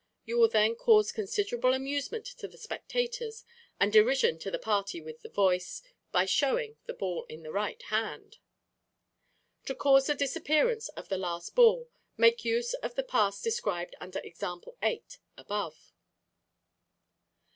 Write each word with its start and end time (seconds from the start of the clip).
You 0.25 0.39
will 0.39 0.47
then 0.47 0.73
cause 0.75 1.11
considerable 1.11 1.75
amusement 1.75 2.25
to 2.25 2.47
the 2.47 2.57
spectators, 2.57 3.45
and 3.79 3.93
derision 3.93 4.39
on 4.43 4.51
the 4.51 4.57
party 4.57 4.99
with 4.99 5.21
the 5.21 5.29
voice, 5.29 5.83
by 6.11 6.25
showing 6.25 6.75
the 6.87 6.95
ball 6.95 7.25
in 7.25 7.43
the 7.43 7.51
right 7.51 7.79
hand. 7.83 8.37
To 9.65 9.75
cause 9.75 10.07
the 10.07 10.15
disappearance 10.15 10.89
of 10.89 11.09
the 11.09 11.19
last 11.19 11.53
ball, 11.53 11.87
make 12.17 12.43
use 12.43 12.73
of 12.73 12.95
the 12.95 13.03
pass 13.03 13.39
described 13.43 13.95
under 14.01 14.17
Example 14.21 14.75
8 14.81 15.19
above. 15.37 15.93